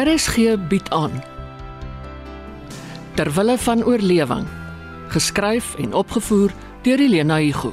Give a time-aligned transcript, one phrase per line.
[0.00, 1.22] RSG bied aan
[3.14, 4.46] Terwille van oorlewing
[5.08, 6.50] geskryf en opgevoer
[6.82, 7.72] deur Elena Igu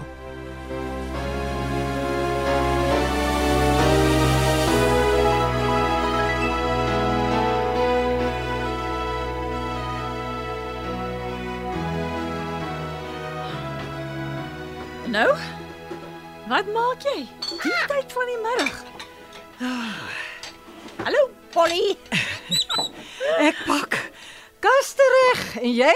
[15.08, 15.32] Nou?
[16.48, 17.24] Wat maak jy?
[17.64, 18.76] Die tyd van die middag.
[21.04, 21.96] Hallo, Polly.
[23.42, 23.96] Ek pak.
[24.62, 25.94] Kas reg en jy?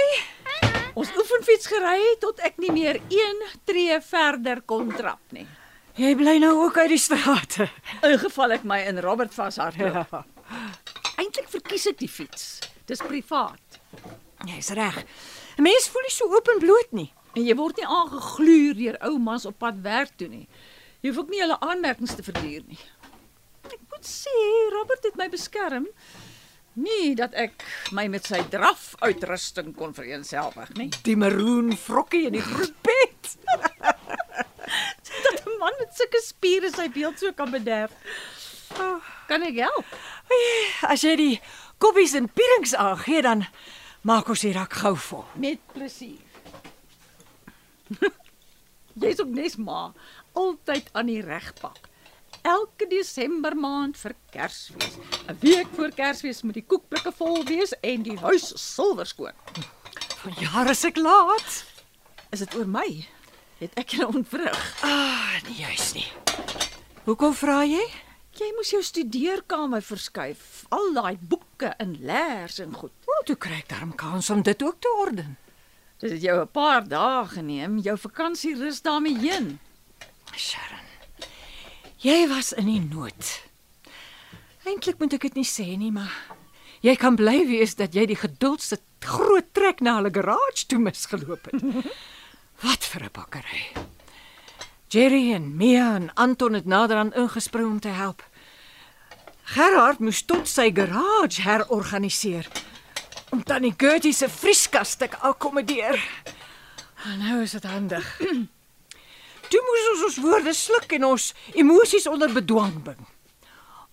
[0.98, 5.46] Ons oefenfiets gery tot ek nie meer 1 tree verder kon trap nie.
[6.02, 7.68] Jy bly nou ook uit die strate.
[8.02, 10.16] In geval ek my in Robert vashardloop.
[10.16, 10.24] Ja.
[11.22, 12.48] Eintlik verkies ek die fiets.
[12.90, 13.78] Dis privaat.
[14.50, 14.98] Jy's reg.
[15.60, 17.12] 'n Mens voel nie so openbloot nie.
[17.38, 20.48] En jy word nie aangegluur deur ou mans op pad werk toe nie.
[21.06, 22.82] Jy hoef ook nie hulle aanmerkings te verduur nie.
[24.02, 24.38] Ek moet sê,
[24.74, 25.84] Robert het my beskerm.
[26.74, 27.62] Nie dat ek
[27.94, 30.88] my met sy draf uitrusting kon vereenselwig nie.
[31.06, 33.30] Die maroon vrokkie in die groen bed.
[35.22, 37.94] Dat 'n man met sulke spiere sy beeld so kan bederf.
[38.80, 39.86] Oh, kan ek help?
[40.82, 41.38] As jy die
[41.78, 43.46] koppies en pierings aangee dan
[44.02, 45.26] maak ons die rak gou vol.
[45.36, 46.26] Met plesier.
[49.02, 49.94] Jy's ook nes ma,
[50.34, 51.91] altyd aan die regpak.
[52.42, 54.98] Elke Desember maand vir Kersfees.
[55.30, 59.36] 'n Week voor Kersfees moet die koekblikke vol wees en die huis silwer skoon.
[60.22, 61.66] Van jare is ek laat.
[62.32, 63.06] Is dit oor my?
[63.60, 64.62] Het ek jou ontwrig?
[64.82, 66.08] Ah, nee, juis nie.
[67.06, 67.84] Hoekom vra jy?
[68.40, 70.66] Jy moes jou studeerkamer verskuif.
[70.70, 72.94] Al daai boeke en leers en goed.
[73.06, 75.38] O, toe kry ek darm kans om dit ook te orden.
[76.00, 77.78] Dit het jou 'n paar dae geneem.
[77.78, 79.60] Jou vakansie rus daarmee heen.
[80.36, 80.91] Sharon.
[82.02, 83.28] Jy was in die nood.
[84.66, 86.10] Eintlik moet ek dit nie sê nie, maar
[86.82, 91.46] jy kan bly wees dat jy die geduldste groot trek na hulle garage toe misgeloop
[91.52, 91.62] het.
[92.66, 93.62] Wat vir 'n bakkery.
[94.90, 98.26] Jerry en Mia en Anton het naderhand ingespring om te help.
[99.54, 102.50] Gerard moes tot sy garage herorganiseer
[103.30, 106.02] om tannie Gertie se vrieskas te akkommodeer.
[107.20, 108.10] Nou is dit handig.
[109.52, 113.02] Toe moes ons ons woorde sluk en ons emosies onder bedwang bring.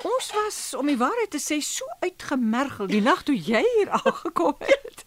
[0.07, 4.55] Ons was om die waarheid te sê so uitgemergel die nag toe jy hier aangekom
[4.63, 5.03] het.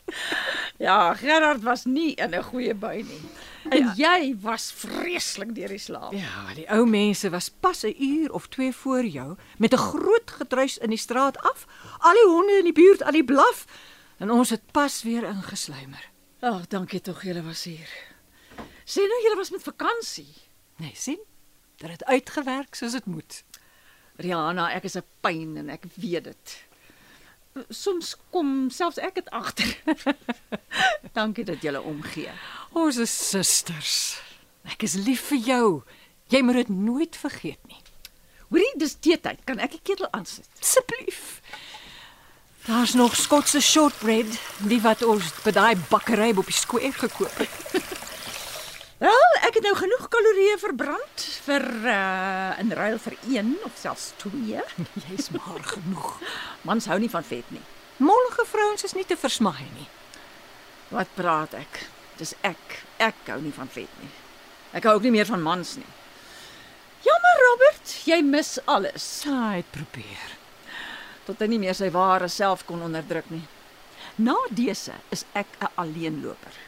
[0.81, 3.21] Ja, Gerard was nie in 'n goeie bui nie.
[3.69, 4.17] En ja.
[4.17, 6.11] jy was vreeslik deur die slaap.
[6.11, 10.31] Ja, die ou mense was pas 'n uur of 2 voor jou met 'n groot
[10.31, 11.65] gedruis in die straat af.
[11.99, 13.65] Al die honde in die buurt aan die blaf
[14.17, 16.09] en ons het pas weer ingesluimer.
[16.39, 18.10] Ag, dankie tog julle was hier.
[18.91, 20.33] Sê nou julle was met vakansie.
[20.83, 21.19] Nee, sien?
[21.79, 23.43] Dat het uitgewerk soos dit moet.
[24.19, 26.57] Rihanna, ek is 'n pyn en ek weet dit.
[27.69, 29.71] Soms kom selfs ek dit agter.
[31.17, 32.31] dankie dat julle omgee.
[32.71, 34.19] Ons is susters.
[34.63, 35.83] Ek is lief vir jou.
[36.27, 37.79] Jy moet dit nooit vergeet nie.
[38.49, 39.39] Hoorie, dis teetyd.
[39.43, 40.47] Kan ek die ketel aansit?
[40.59, 41.41] Asseblief.
[42.67, 47.55] Daar's nog Skotse shortbread, die wat ons by daai bakkery op die square gekoop het.
[49.01, 54.11] Wel, ek het nou genoeg kalorieë verbrand vir uh in ruil vir 1 of selfs
[54.21, 54.61] 2.
[55.07, 56.19] Jy's maar genoeg.
[56.69, 57.63] Mans hou nie van vet nie.
[57.97, 59.87] Mollige vrouens is nie te versmaai nie.
[60.93, 61.81] Wat praat ek?
[62.21, 62.77] Dis ek.
[63.01, 64.13] Ek hou nie van vet nie.
[64.77, 65.91] Ek hou ook nie meer van mans nie.
[67.01, 69.11] Jammer Robert, jy mis alles.
[69.25, 70.35] Hy het probeer.
[71.25, 73.47] Tot hy nie meer sy ware self kon onderdruk nie.
[74.21, 76.67] Na dese is ek 'n alleenloper.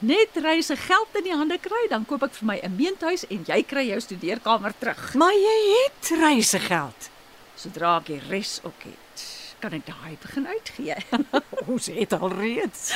[0.00, 3.44] Net reise geld in die hande kry, dan koop ek vir my 'n meentuis en
[3.44, 5.14] jy kry jou studeerkamer terug.
[5.14, 7.10] Maar jy het reisegeld.
[7.54, 9.24] Sodra ek die res ook het,
[9.60, 10.96] kan ek daai begin uitgee.
[11.72, 12.94] Ons het al reeds.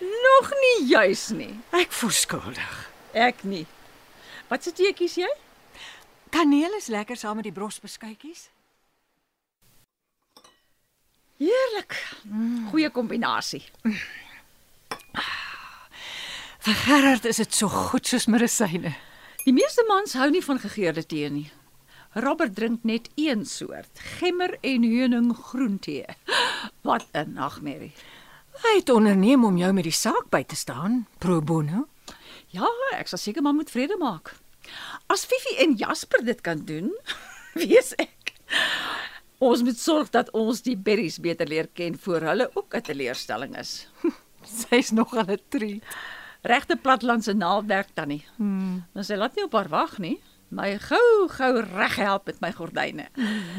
[0.00, 1.60] Nog nie juis nie.
[1.70, 2.90] Ek voel skuldig.
[3.12, 3.66] Ek nie.
[4.48, 5.30] Wat se teetjies jy?
[6.28, 8.50] Kaneel is lekker saam met die brosbeskuitjies.
[11.40, 11.96] Heerlik.
[12.68, 13.64] Goeie kombinasie.
[16.64, 18.94] Vir Gerard is dit so goed soos medisyne.
[19.44, 21.50] Die meeste mans hou nie van gegeurde tee nie.
[22.24, 26.06] Robert drink net een soort, gemmer en heuning groentee.
[26.88, 27.92] Wat 'n nagmerrie.
[28.62, 31.86] Hy het onderneem om jou met die saak by te staan, pro bono.
[32.48, 34.34] Ja, ek sal seker maar moet vrede maak.
[35.06, 36.96] As Fifi en Jasper dit kan doen,
[37.68, 38.32] wees ek.
[39.38, 43.58] Ons moet sorg dat ons die berries beter leer ken voor hulle ook 'n teleurstelling
[43.58, 43.86] is.
[44.70, 45.82] Sy's nogal 'n treat.
[46.44, 48.24] Regte platlandse naaldwerk tannie.
[48.36, 48.84] Hmm.
[48.92, 50.18] Maar sy laat nie op haar wag nie.
[50.54, 53.08] my gou gou reg help met my gordyne.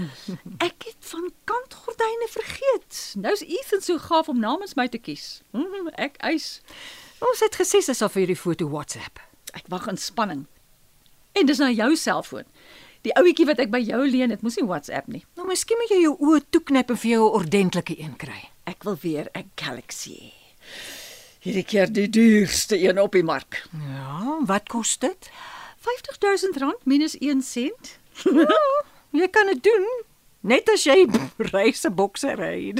[0.67, 2.99] Ek het van kantgordyne vergeet.
[3.19, 5.41] Nou's Ethan so gaaf om namens my te kies.
[5.51, 6.61] Mhm, Ek eis.
[7.19, 9.19] Ons het gesê sy sal vir jou die foto WhatsApp.
[9.53, 10.45] Ek wag in spanning.
[11.35, 12.45] En dis nou jou selfoon.
[13.01, 15.25] Die ouetjie wat ek by jou leen, het mos nie WhatsApp nie.
[15.35, 18.49] Nou miskien moet jy jou oë toeknyp en vir jou 'n ordentlike een kry.
[18.65, 20.15] Ek wil weer 'n Galaxy.
[20.31, 20.44] hê.
[21.45, 23.59] Hierdie keer die duurste een op die mark.
[23.77, 25.27] Ja, wat kos dit?
[25.85, 27.99] R50000 minus 1 sent.
[29.13, 29.85] Jy kan dit doen.
[30.41, 31.05] Net as jy
[31.53, 32.73] reisebokse ry.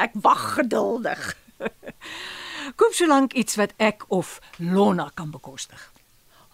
[0.00, 1.26] Ek wag geduldig.
[2.80, 5.90] Koop solank iets wat ek of Lonna kan bekostig.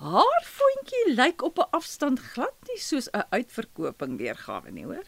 [0.03, 5.07] Haar voetjie lyk op 'n afstand glad nie soos 'n uitverkoping weergawe nie, hoor.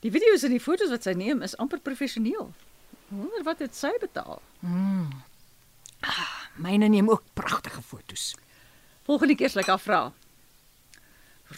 [0.00, 2.48] Die video's en die foto's wat sy neem is amper professioneel.
[3.08, 4.40] Wonder wat het sy betaal?
[6.56, 8.34] Myne neem ook pragtige fotos.
[9.06, 10.02] Volgende keer sal ek haar vra.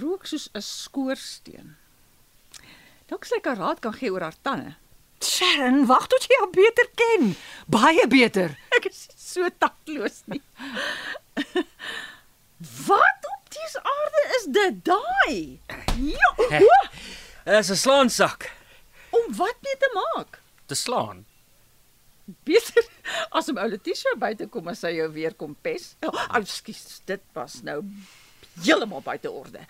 [0.01, 1.77] Rook soos 'n skoorsteen.
[3.07, 4.75] Dalk sal ek haar raad kan gee oor haar tande.
[5.25, 7.37] Sharon, wag tot jy haar beter ken.
[7.67, 8.57] Baie beter.
[8.77, 10.43] Ek is so takloos nie.
[12.89, 15.61] wat op die aarde is dit daai?
[15.97, 16.29] Ja,
[17.45, 18.51] Dis 'n slaansak
[19.11, 20.41] om wat mee te maak?
[20.67, 21.27] te slaan.
[22.45, 22.87] Beter
[23.37, 25.95] as om ou Letitia buite kom as sy jou weer kom pes.
[26.07, 27.83] Oh, Ekskuus, dit was nou
[28.65, 29.67] heeltemal buite orde.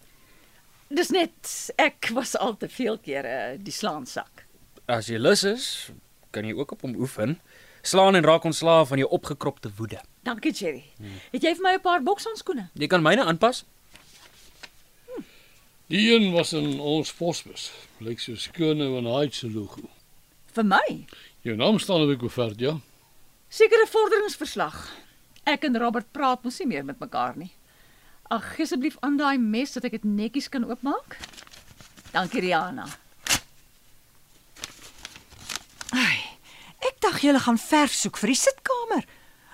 [0.95, 4.45] Dis net ek was al te veel kere die slaansak.
[4.87, 5.91] As jy lus is,
[6.31, 7.39] kan jy ook op hom oefen.
[7.85, 9.99] Slaan en raak ontslaaf van jou opgekropte woede.
[10.25, 10.85] Dankie Jerry.
[11.33, 12.71] Het jy vir my 'n paar bokshandskoene?
[12.75, 13.65] Jy kan myne aanpas.
[15.93, 17.73] Die een was in ons posbus.
[18.01, 19.83] Lyk so skoon nou en hy se logo.
[20.57, 21.07] Vir my?
[21.45, 22.79] Jou naam staan op die koevert, ja?
[23.53, 24.79] Sekere vorderingsverslag.
[25.45, 27.51] Ek en Robert praat mos nie meer met mekaar nie.
[28.33, 31.19] Ag, gee asseblief aan daai mes sodat ek dit netjies kan oopmaak.
[32.15, 32.87] Dankie Rihanna.
[35.93, 36.17] Ai,
[36.81, 39.05] ek dink julle gaan verf soek vir die sitkamer.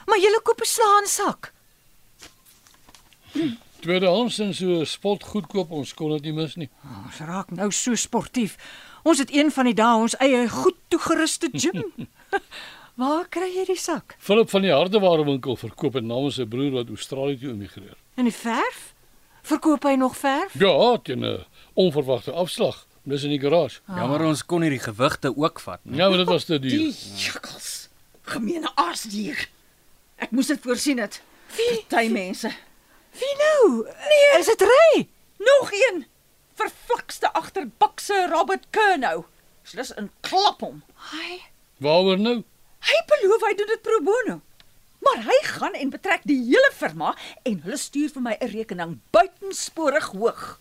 [0.07, 1.51] Maar julle koop 'n slaansak.
[3.81, 6.71] Tweedehands en so spot goedkoop, ons kon dit nie mis nie.
[7.05, 8.57] Ons raak nou so sportief.
[9.03, 12.09] Ons het een van die dae ons eie goed toegeruste gym.
[13.01, 14.17] Waar kry jy die sak?
[14.19, 17.97] Philip van die hardewarewinkel verkoop dit namens sy broer wat Australië toe emigreer.
[18.21, 18.91] En die verf?
[19.43, 20.53] Verkoop hy nog verf?
[20.61, 21.45] Ja, teen 'n
[21.75, 22.87] onverwagte afslag.
[23.09, 23.81] Dis in die garage.
[23.89, 25.97] Jammer ons kon nie die gewigte ook vat nie.
[25.97, 26.71] Ja, maar dit was te duur.
[26.71, 27.89] Die jakkals.
[28.23, 29.49] Gemeene aasdier.
[30.17, 31.23] Ek moes dit voorsien het.
[31.57, 31.85] Wie?
[31.89, 32.51] Party mense.
[33.17, 33.85] Wie nou?
[33.89, 35.09] Nee, is dit Ray?
[35.39, 36.05] Nog een.
[36.61, 39.25] Verflakste agterbakse Robert Kernou.
[39.65, 40.83] Slus in klap hom.
[41.11, 41.41] Hy
[41.81, 42.43] Waaroor nou?
[42.85, 44.41] Hy beloof hy doen dit pro bono.
[45.01, 47.15] Maar hy gaan en betrek die hele firma
[47.49, 50.61] en hulle stuur vir my 'n rekening buitensporig hoog.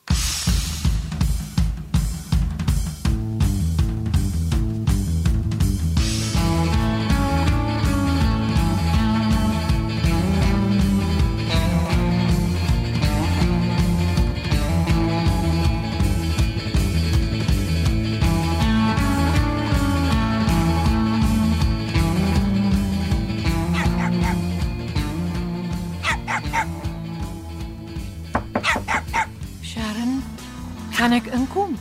[31.00, 31.78] Kan ek inkom?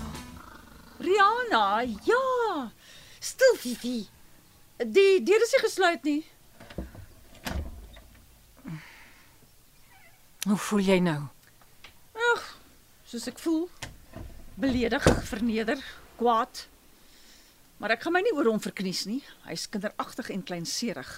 [1.02, 2.70] Rihanna, ja.
[3.18, 4.06] Stil Fifi.
[4.78, 6.20] Die deur is nie gesluit nie.
[10.46, 11.18] Hoe voel jy nou?
[12.30, 12.44] Ag,
[13.10, 13.66] soos ek voel.
[14.54, 15.82] Beledig, verneder,
[16.20, 16.68] kwaad.
[17.82, 19.24] Maar ek gaan my nie oor hom verknies nie.
[19.50, 21.10] Hy's kinderagtig en kleinserig.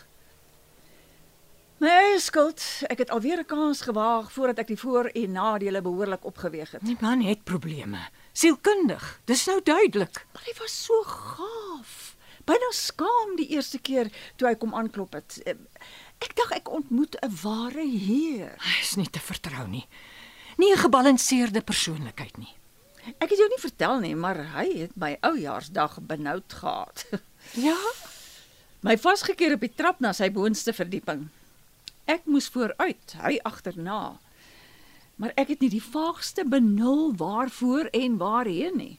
[1.80, 2.60] Eie skuld.
[2.92, 6.84] Ek het alweer 'n kans gewaag voordat ek die voor- en nadele behoorlik opgeweeg het.
[6.84, 7.98] Die man het probleme.
[8.32, 9.20] Sielkundig.
[9.24, 10.26] Dis nou duidelik.
[10.32, 12.16] Maar hy was so gaaf.
[12.44, 15.40] Byna skaam die eerste keer toe hy kom aanklop het.
[16.18, 18.54] Ek dink ek ontmoet 'n ware heer.
[18.58, 19.86] Hy is nie te vertrou nie.
[20.58, 22.54] Nie 'n gebalanseerde persoonlikheid nie.
[23.18, 27.06] Ek het jou nie vertel nie, maar hy het my oujaarsdag benoud gehad.
[27.54, 27.76] Ja?
[28.82, 31.28] My vasgekeer op die trap na sy boonste verdieping.
[32.10, 34.18] Ek moes vooruit, hy agterna.
[35.20, 38.96] Maar ek het nie die vaagste benul waarvoor en waarheen nie.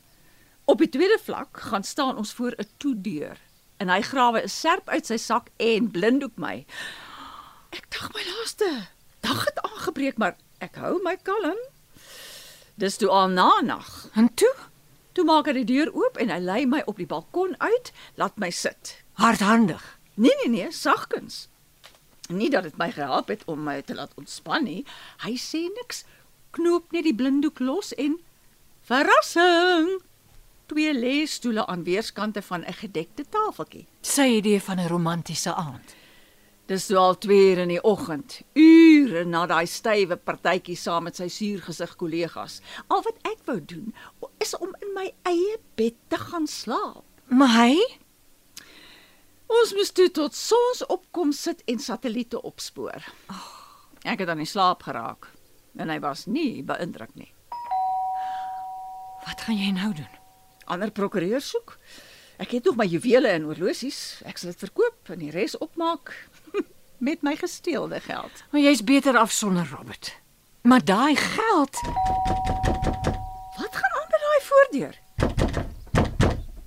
[0.70, 3.38] Op die tweede vlak gaan staan ons voor 'n toedeur
[3.84, 6.66] en hy grawe 'n serp uit sy sak en blinddoek my.
[7.72, 8.88] Ek dink my laaste
[9.20, 11.60] dag het aangebreek, maar ek hou my kalm.
[12.76, 14.10] Dis toe al na nag.
[14.16, 14.56] En toe?
[15.12, 18.38] Toe maak hy die deur oop en hy lei my op die balkon uit, laat
[18.38, 19.04] my sit.
[19.14, 20.00] Hardhandig.
[20.16, 21.51] Nee nee nee, sagkens.
[22.32, 24.82] Nie dat dit my gehelp het om my te laat ontspan nie.
[25.26, 26.06] Hy sê niks
[26.56, 28.18] knoop net die blinddoek los en
[28.88, 30.00] verrassing.
[30.72, 33.88] Twee leesstoele aan weerskante van 'n gedekte tafeltjie.
[34.02, 35.96] Sy idee van 'n romantiese aand.
[36.66, 41.16] Dis so al 2 uur in die oggend, ure na daai stywe partytjie saam met
[41.16, 42.62] sy suurgesig kollegas.
[42.88, 43.94] Al wat ek wou doen
[44.40, 47.04] is om in my eie bed te gaan slaap.
[47.28, 47.76] Maar hy?
[49.52, 53.04] Ons moes toe tot sonsopkom sit en satelliete opspoor.
[54.08, 55.28] Ek het aan die slaap geraak
[55.80, 57.30] en hy was nie beïndruk nie.
[59.26, 60.10] Wat gaan jy nou doen?
[60.72, 61.76] Ander prokureur soek.
[62.42, 64.22] Ek het nog my juwele en horlosies.
[64.26, 66.14] Ek sal dit verkoop en die res opmaak
[67.08, 68.44] met my gesteelde geld.
[68.52, 70.14] Maar jy's beter af sonder Robert.
[70.64, 71.78] Maar daai geld,
[73.62, 74.96] Wat gaan aan by daai voordeur?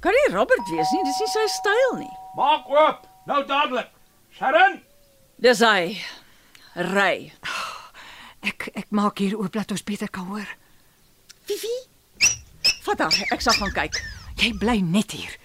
[0.05, 2.15] Kan nie Robert wees nie, dis nie sy styl nie.
[2.37, 3.91] Maak oop, nou dadelik.
[4.35, 4.81] Sharon,
[5.39, 5.99] Dis hy.
[6.75, 7.31] Ry.
[8.49, 10.49] ek ek maak hier oop dat ons beter kan hoor.
[11.47, 11.75] Vivi.
[12.87, 13.99] Vat haar, ek sal gaan kyk.
[14.41, 15.37] Jy bly net hier.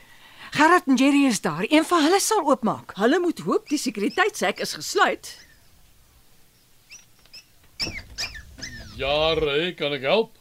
[0.55, 1.65] Gerard en Jerry is daar.
[1.69, 2.95] Een van hulle sal oopmaak.
[2.97, 5.29] Hulle moet hoop die sekuriteitshek is gesluit.
[8.99, 10.33] Ja, Ray, kan ek help?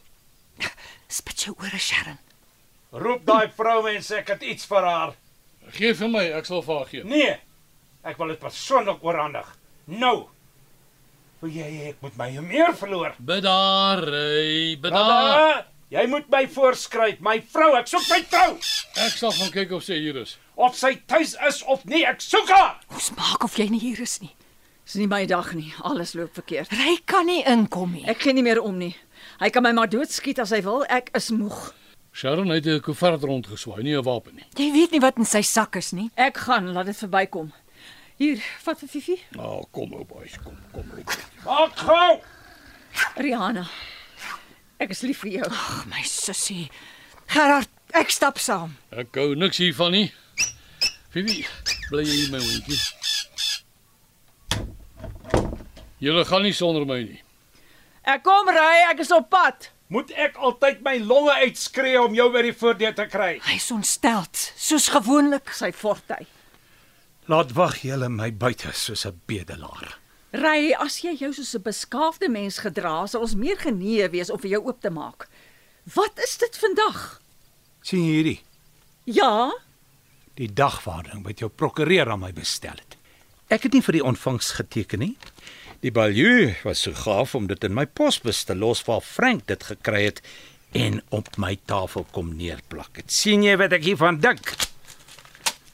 [1.09, 2.17] Spit jou ore, Sharon.
[2.91, 5.11] roep daai vrou en sê ek het iets vir haar.
[5.75, 7.03] Gee vir my, ek sal vir haar gee.
[7.07, 7.37] Nee.
[8.07, 9.49] Ek wil dit persoonlik oorhandig.
[9.85, 10.27] Nou.
[11.41, 13.13] Wil jy ek moet my meer verloor?
[13.19, 15.65] Bedaar, Ray, bedaar.
[15.89, 18.51] Jy moet my voorskryf, my vrou, ek soek my vrou.
[19.05, 20.35] Ek sal gaan kyk of sy hier is.
[20.59, 22.75] Of sy tuis is of nie, ek soek haar.
[22.93, 24.29] Ons maak of jy nie hier is nie.
[24.85, 25.71] Dis nie my dag nie.
[25.85, 26.69] Alles loop verkeerd.
[26.77, 28.03] Ry kan nie inkom nie.
[28.09, 28.91] Ek gee nie meer om nie.
[29.41, 30.85] Hy kan my maar doodskiet as hy wil.
[30.89, 31.71] Ek is moeg.
[32.19, 34.45] Sharon het 'n koevert rondgeswaai, nie 'n wapen nie.
[34.53, 36.11] Jy weet nie wat in sy sak is nie.
[36.15, 37.53] Ek gaan laat dit verbykom.
[38.17, 39.23] Hier, vat vir Fifi.
[39.29, 40.83] Nou, oh, kom ou boys, kom, kom.
[40.89, 41.23] kom.
[41.45, 42.19] Maak gou.
[43.15, 43.69] Rihanna.
[44.77, 45.45] Ek is lief vir jou.
[45.45, 46.69] Ag, my sussie.
[47.25, 48.75] Gerard, ek stap saam.
[48.91, 50.13] Ek hou niks hiervan nie.
[51.09, 51.47] Fifi,
[51.89, 52.79] bly jy hier my hondjie.
[55.99, 57.23] Julle gaan nie sonder my nie.
[58.03, 59.71] Ek kom ry, ek is op pad.
[59.89, 63.39] Moet ek altyd my longe uitskree om jou by die voordeur te kry?
[63.47, 65.49] Hy's ontsteld, soos gewoonlik.
[65.57, 66.27] Sy fortuin.
[67.29, 69.97] Laat wag julle my buite soos 'n bedelaar.
[70.33, 74.37] Ry, as jy jou soos 'n beskaafde mens gedra, sal ons meer genee wees om
[74.39, 75.27] vir jou oop te maak.
[75.95, 77.21] Wat is dit vandag?
[77.81, 78.41] sien jy hierdie?
[79.05, 79.51] Ja,
[80.35, 82.95] Die dagvaarding wat jou prokureur aan my bestel het.
[83.49, 85.17] Ek het nie vir die ontvangs geteken nie.
[85.79, 89.61] Die balju was so gaaf om dit in my posbus te los waar Frank dit
[89.63, 90.17] gekry het
[90.75, 93.07] en op my tafel kom neerplak het.
[93.07, 94.51] sien jy wat ek hiervan dink?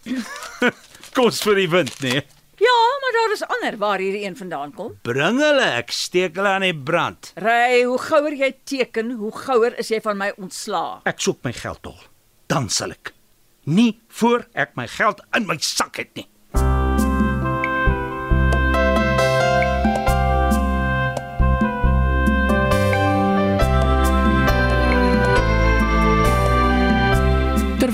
[1.18, 2.22] Kos vir die wind, nee.
[2.62, 4.94] ja, maar daar is ander waar hierdie een vandaan kom.
[5.02, 7.32] Bring hulle, ek steek hulle aan die brand.
[7.42, 11.00] Ry, hoe gouer jy teken, hoe gouer is jy van my ontslaa.
[11.10, 11.98] Ek soek my geld tol.
[12.46, 13.16] Dan sal ek.
[13.66, 16.30] Nie voor ek my geld in my sak het nie.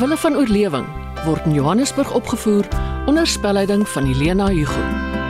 [0.01, 0.85] Terwille van oorlewing
[1.25, 2.67] word in Johannesburg opgevoer
[3.05, 5.20] onder spelleiding van Helena Hugo.